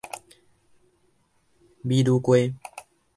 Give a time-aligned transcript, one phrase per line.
[1.83, 2.37] 美女瓜